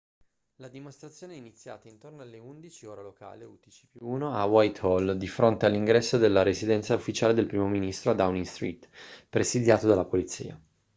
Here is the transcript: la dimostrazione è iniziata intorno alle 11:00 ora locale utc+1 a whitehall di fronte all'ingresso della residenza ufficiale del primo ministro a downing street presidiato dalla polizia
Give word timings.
la 0.55 0.67
dimostrazione 0.67 1.35
è 1.35 1.37
iniziata 1.37 1.87
intorno 1.87 2.23
alle 2.23 2.39
11:00 2.39 2.87
ora 2.87 3.03
locale 3.03 3.45
utc+1 3.45 4.21
a 4.33 4.45
whitehall 4.45 5.11
di 5.11 5.27
fronte 5.27 5.67
all'ingresso 5.67 6.17
della 6.17 6.41
residenza 6.41 6.95
ufficiale 6.95 7.35
del 7.35 7.45
primo 7.45 7.67
ministro 7.67 8.09
a 8.09 8.15
downing 8.15 8.45
street 8.45 8.89
presidiato 9.29 9.85
dalla 9.85 10.05
polizia 10.05 10.59